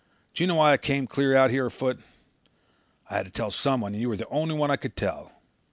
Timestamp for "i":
0.71-0.77, 3.07-3.17, 4.71-4.75